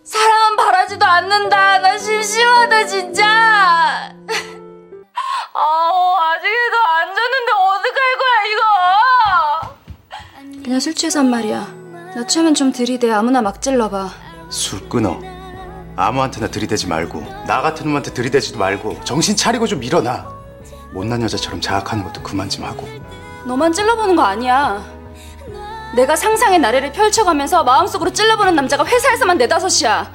사랑은 0.04 0.56
바라지도 0.58 1.04
않는다. 1.06 1.80
나 1.80 1.98
심심하다 1.98 2.86
진짜. 2.86 3.26
아우 5.54 6.16
아직도 6.16 6.78
안 6.88 7.14
잤는데 7.16 7.52
어떡할 7.52 8.18
거야 8.22 8.46
이거 8.52 8.64
그냥 10.64 10.80
술 10.80 10.94
취해서 10.96 11.20
한 11.20 11.30
말이야. 11.30 11.60
나 12.16 12.26
취하면 12.28 12.54
좀 12.54 12.72
들이대 12.72 13.12
아무나 13.12 13.42
막 13.42 13.62
찔러봐. 13.62 14.10
술 14.50 14.88
끊어. 14.88 15.20
아무한테나 15.98 16.48
들이대지 16.48 16.88
말고 16.88 17.20
나 17.48 17.62
같은 17.62 17.86
놈한테 17.88 18.14
들이대지도 18.14 18.58
말고 18.60 19.04
정신 19.04 19.36
차리고 19.36 19.68
좀 19.68 19.84
일어나. 19.84 20.26
못난 20.94 21.22
여자처럼 21.22 21.60
자학하는 21.62 22.04
것도 22.04 22.22
그만 22.22 22.50
좀 22.50 22.66
하고. 22.66 22.88
너만 23.46 23.74
찔러보는 23.74 24.16
거 24.16 24.24
아니야. 24.24 24.84
내가 25.96 26.16
상상의 26.16 26.60
나래를 26.60 26.92
펼쳐가면서 26.92 27.64
마음속으로 27.64 28.12
찔러보는 28.12 28.56
남자가 28.56 28.86
회사에서만 28.86 29.38
네다섯이야. 29.38 30.12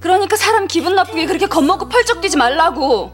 그러니까 0.00 0.36
사람 0.36 0.66
기분 0.68 0.94
나쁘게 0.94 1.26
그렇게 1.26 1.46
겁먹고 1.46 1.88
펄쩍 1.88 2.20
뛰지 2.20 2.36
말라고. 2.36 3.12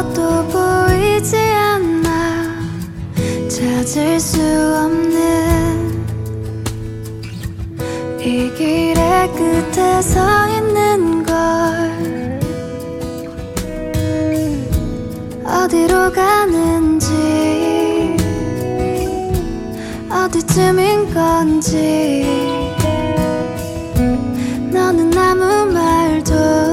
아무것도 0.00 0.48
보이지 0.48 1.36
않아. 1.36 2.58
찾을 3.48 4.18
수 4.18 4.40
없는 4.40 6.06
이 8.18 8.50
길의 8.56 9.30
끝에 9.34 10.00
서 10.00 10.48
있는 10.48 11.22
걸. 11.22 12.40
어디로 15.44 16.12
가는지 16.12 17.06
어디쯤인 20.10 21.12
건지. 21.12 22.24
너는 24.72 25.16
아무 25.18 25.72
말도 25.72 26.69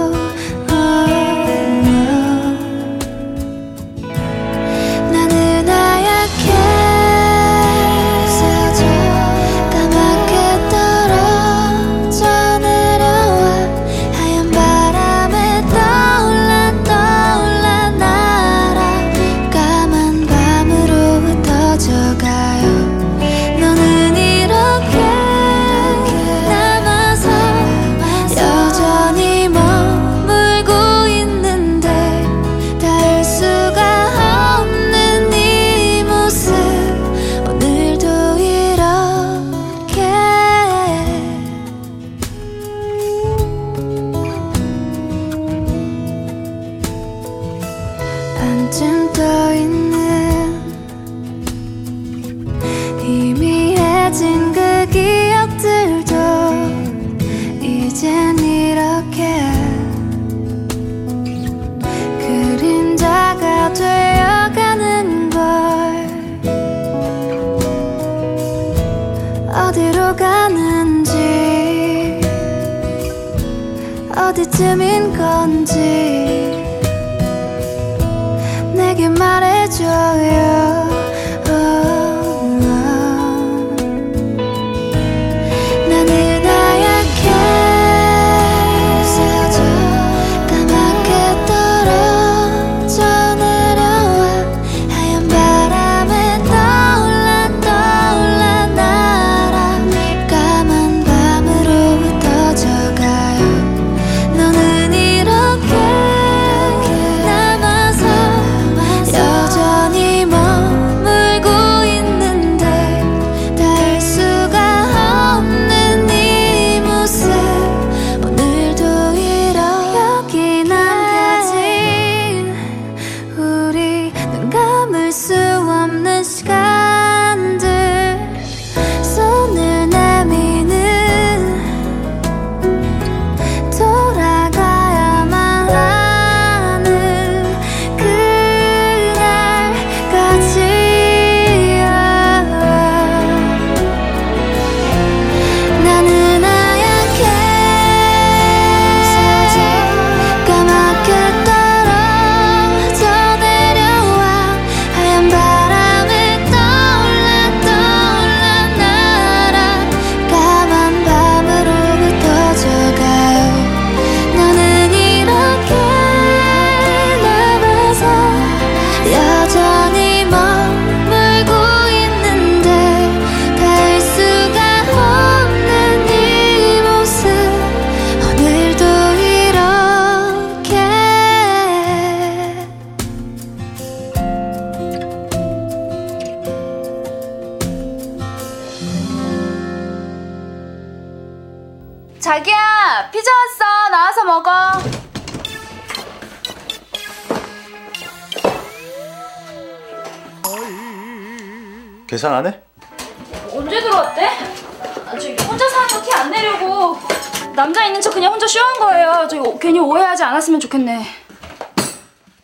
괜히 209.77 209.87
오해하지 209.87 210.23
않았으면 210.23 210.59
좋겠네. 210.59 211.05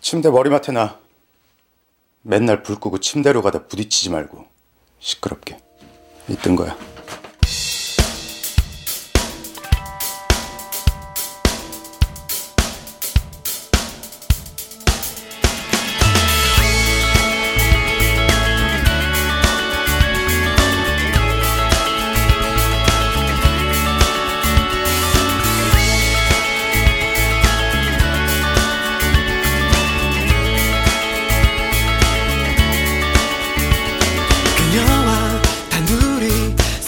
침대 0.01 0.29
머리맡에 0.29 0.71
놔. 0.71 0.99
맨날 2.21 2.61
불 2.61 2.75
끄고 2.79 2.99
침대로 2.99 3.41
가다 3.41 3.65
부딪히지 3.67 4.11
말고 4.11 4.45
시끄럽게. 4.99 5.57
있던 6.29 6.55
거야. 6.55 6.77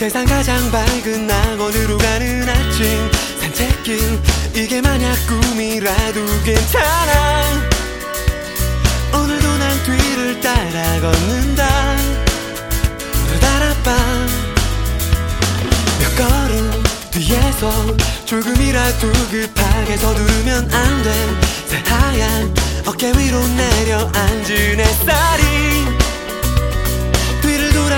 세상 0.06 0.24
가장 0.26 0.70
밝은 0.70 1.26
낙원으로 1.26 1.98
가는 1.98 2.48
아침. 2.48 3.12
산책길 3.40 4.22
이게 4.54 4.80
만약 4.80 5.16
꿈이라도 5.26 6.24
괜찮아. 6.44 7.64
오늘도 9.16 9.58
난 9.58 9.84
뒤를 9.84 10.40
따라 10.42 11.00
걷는다. 11.02 11.98
따라빠 13.42 13.96
몇 16.00 16.16
걸음 16.16 16.84
뒤에서 17.10 17.98
조금이라도 18.26 19.12
급하게 19.32 19.98
서두르면 19.98 20.72
안돼. 20.72 21.14
새하얀 21.66 22.54
어깨 22.86 23.08
위로 23.08 23.40
내려앉은 23.48 24.80
햇살이 24.82 26.05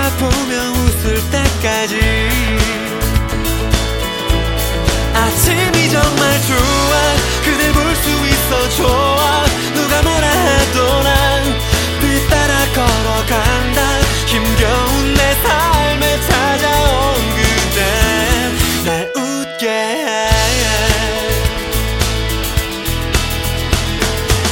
돌아보며 0.08 0.70
웃을 0.72 1.20
때까지. 1.30 2.00
아침이 5.14 5.90
정말 5.90 6.40
좋아. 6.42 7.16
그댈 7.44 7.72
볼 7.72 7.94
수 7.96 8.08
있어 8.26 8.68
좋아. 8.76 9.44
누가 9.74 10.02
뭐라 10.02 10.26
해도 10.30 11.02
난 11.02 11.44
뒤따라 12.00 12.54
걸어간다. 12.72 14.00
힘겨운 14.26 15.14
내 15.14 15.34
삶에 15.42 16.20
찾아온 16.28 17.14
그대 17.36 17.78
날 18.84 19.12
웃게 19.14 19.68
해. 19.68 20.30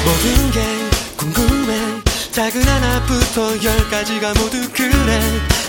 모든 0.05 0.51
게 0.51 0.76
작은 2.47 2.63
하나부터 2.63 3.61
열까지가 3.61 4.35
모두 4.35 4.71
그래. 4.73 5.21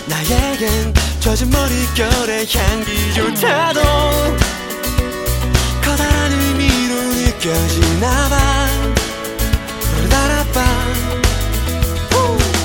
나에겐 0.06 0.94
젖은 1.18 1.50
머릿결의 1.50 2.46
향기조차도. 2.54 3.80
커다란 5.82 6.32
의미로 6.32 6.94
느껴지나봐. 7.14 8.68
따라봐. 10.08 10.64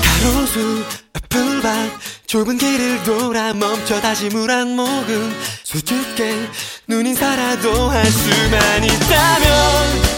가로수 0.04 0.84
풀밭 1.28 1.90
좁은 2.28 2.56
길을 2.58 3.02
돌아 3.02 3.52
멈춰 3.52 4.00
다시 4.00 4.28
물 4.28 4.48
한 4.48 4.76
모금. 4.76 5.34
수줍게 5.64 6.50
눈이 6.86 7.16
살아도 7.16 7.90
할 7.90 8.06
수만 8.06 8.84
있다면 8.84 10.14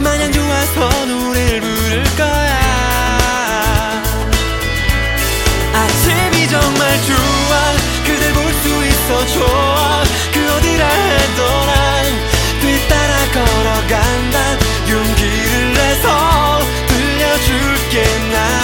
마냥 0.00 0.32
좋아서 0.32 1.06
노래를 1.06 1.60
부를 1.92 2.04
거야 2.16 2.51
정말 6.52 7.02
좋아. 7.06 7.72
그댈 8.04 8.32
볼 8.34 8.52
수 8.52 8.68
있어 8.86 9.26
좋아. 9.28 10.04
그 10.34 10.54
어디라 10.54 10.86
해도 10.86 11.42
난 11.66 12.04
뒤따라 12.60 13.14
걸어간다. 13.32 14.36
용기를 14.90 15.72
내서 15.72 16.60
들려줄게 16.88 18.02
나 18.32 18.61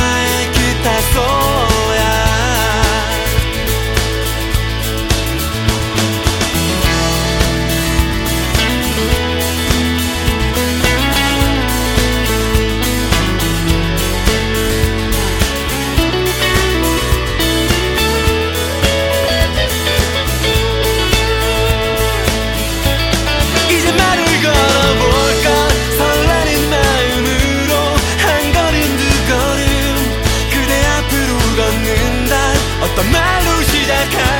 말로 33.88 34.10
시 34.10 34.37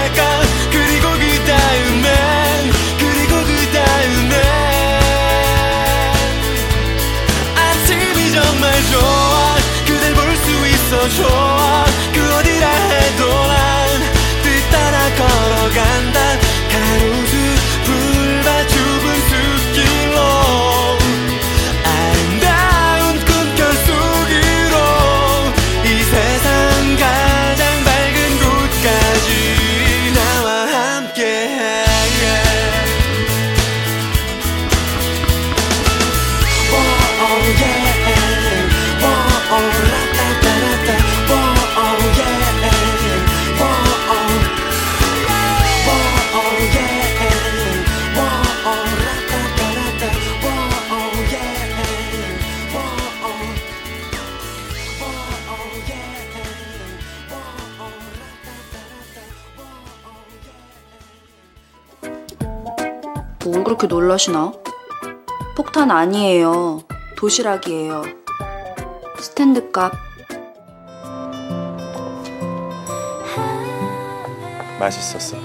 놀라시나? 64.18 64.52
폭탄 65.56 65.90
아니에요. 65.92 66.80
도시락이에요. 67.16 68.02
스탠드 69.20 69.70
값. 69.70 69.92
맛있었어. 74.80 75.36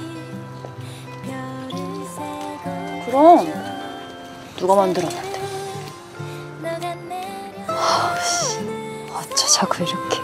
그럼 3.06 3.54
누가 4.58 4.76
만들었는데? 4.76 5.34
어쩌자고 9.14 9.84
이렇게 9.84 10.22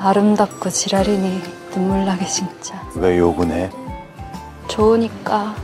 아름답고 0.00 0.70
지랄이니 0.70 1.42
눈물 1.70 2.04
나게 2.04 2.26
진짜 2.26 2.82
왜 2.96 3.16
욕은 3.18 3.52
해? 3.52 3.70
좋으니까 4.68 5.54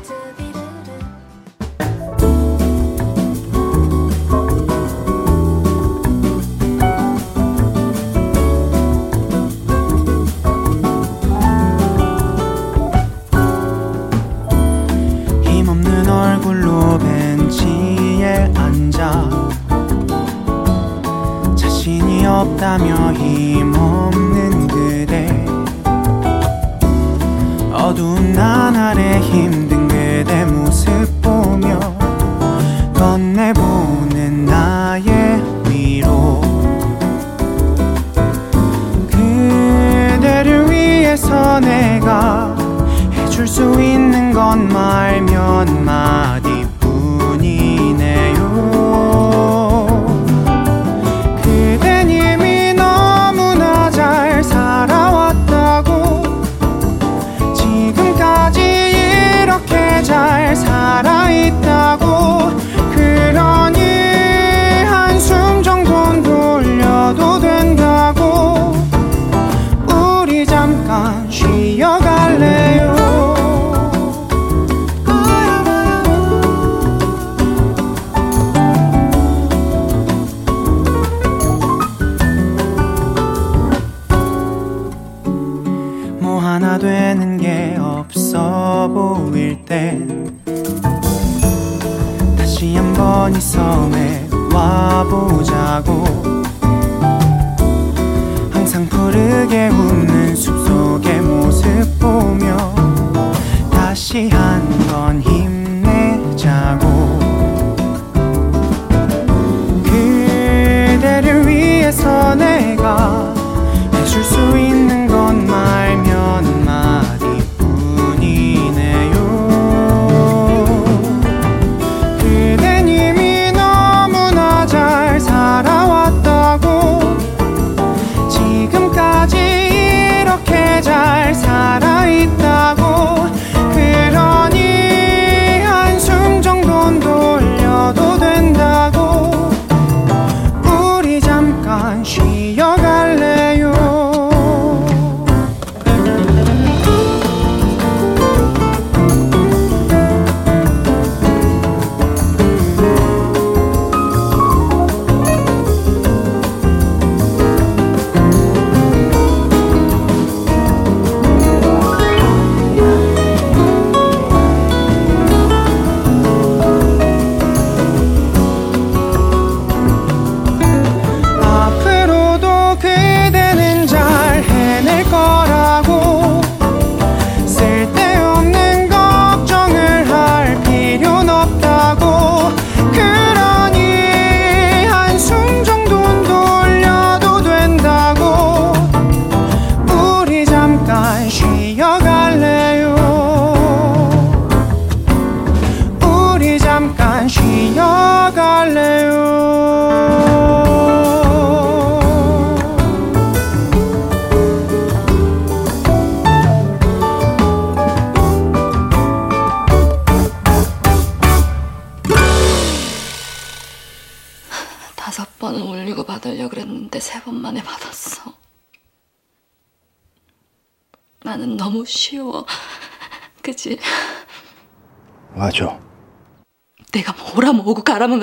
잠깐 70.83 71.31
쉬어갈래요? 71.31 72.92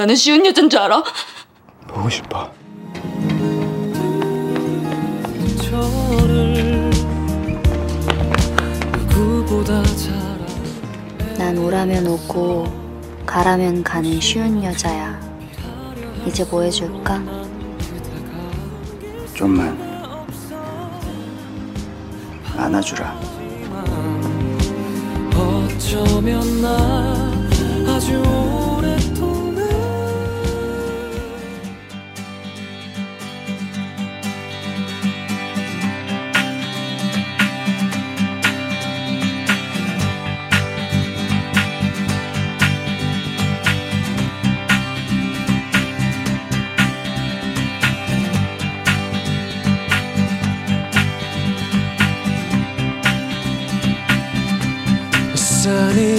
나는 0.10 0.18
쉬운 0.18 0.43
여잔 0.43 0.68
줄 0.68 0.80
알아? 0.80 1.03
보고 1.88 2.10
싶어. 2.10 2.51
난 11.38 11.55
오라면 11.60 12.07
오고 12.07 12.66
가라면 13.28 13.84
가는 13.84 14.20
쉬운 14.20 14.64
여자야. 14.64 15.20
이제 16.26 16.43
뭐 16.43 16.64
해줄까? 16.64 17.22
좀만 19.36 19.78
안아주라. 22.57 23.20
어쩌면 25.36 26.62
나 26.64 27.93
아주 27.93 28.68
sunny 55.69 56.18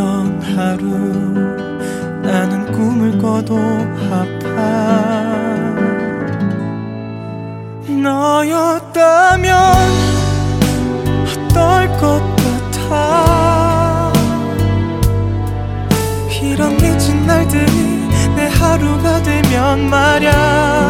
어떤 0.00 0.40
하루 0.40 0.88
나는 2.22 2.72
꿈을 2.72 3.18
꿔도 3.18 3.58
아파. 4.10 4.56
너였다면 7.86 9.52
어떨 11.26 11.88
것 11.98 12.22
같아? 12.80 14.12
이런 16.42 16.76
미친 16.78 17.26
날들이 17.26 18.08
내 18.36 18.46
하루가 18.46 19.22
되면 19.22 19.90
말야. 19.90 20.89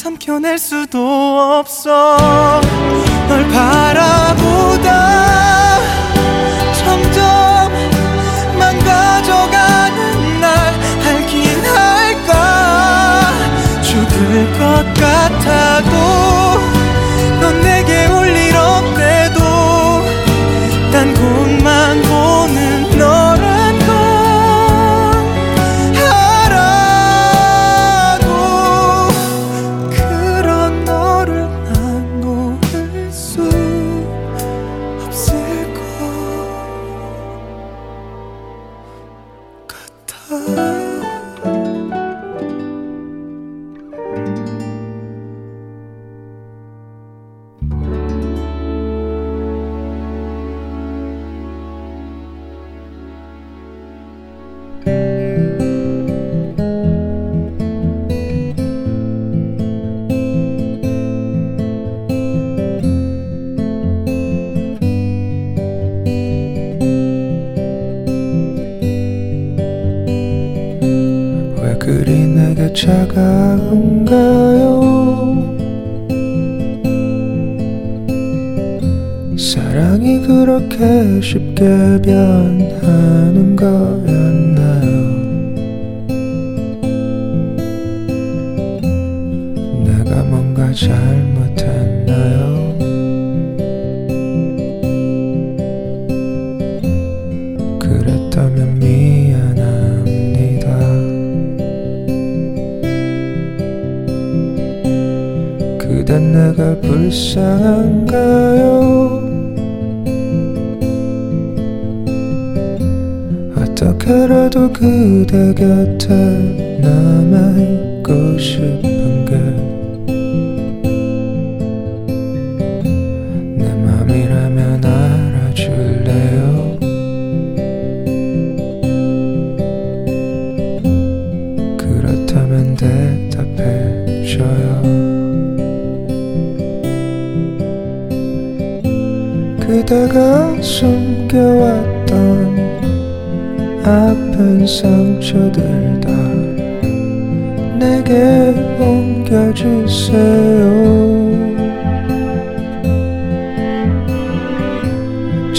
삼켜낼 0.00 0.56
수도 0.58 1.58
없어. 1.60 2.16
널 3.28 3.46
바라봐. 3.48 4.39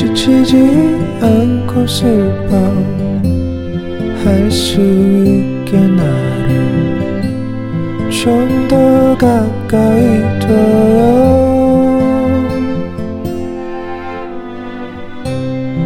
지치지 0.01 0.55
않고 1.21 1.85
슬퍼 1.85 2.57
할 4.23 4.49
수 4.49 4.81
있게 4.81 5.77
나를 5.77 6.49
좀 8.09 8.67
더 8.67 9.15
가까이 9.17 10.39
둬요. 10.39 11.61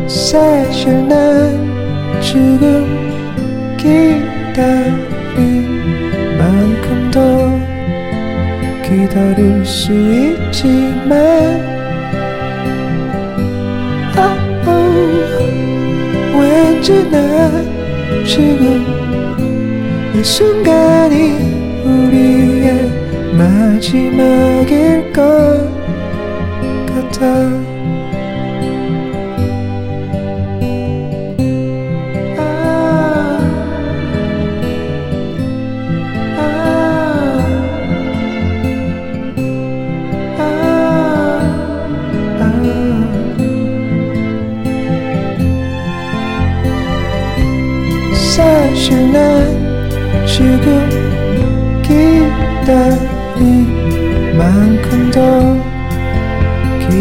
사실 0.07 1.07
난 1.09 1.19
지금 2.21 2.85
기다린 3.77 5.03
만큼 6.37 7.11
더 7.11 7.19
기다릴 8.81 9.65
수 9.65 9.91
있지만 9.91 11.74
난 16.93 17.65
지금 18.25 18.85
이 20.15 20.23
순간이 20.23 21.31
우리의 21.83 23.33
마지막일 23.35 25.11
것 25.11 25.67
같아 26.85 27.64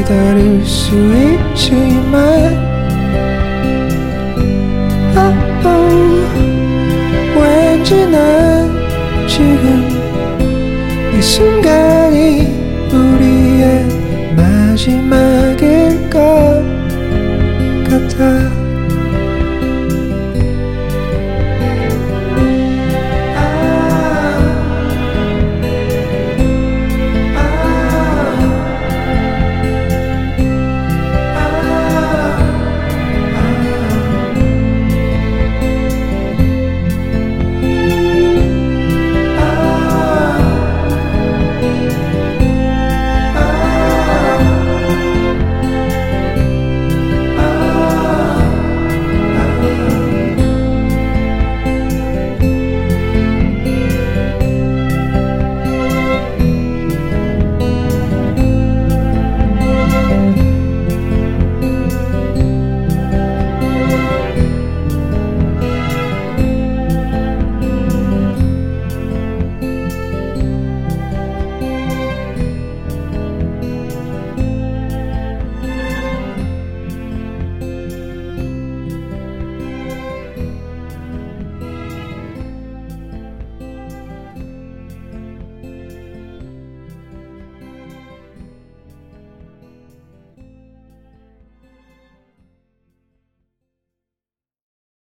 기다릴 0.05 0.64
수 0.66 0.94
있지만 0.94 2.22
oh, 5.16 5.35
oh, 5.66 6.20
왠지 7.40 8.06
난 8.10 8.70
지금 9.26 9.89
이 11.16 11.22
순간이 11.22 12.52
우리의 12.93 13.86
마지막 14.36 15.34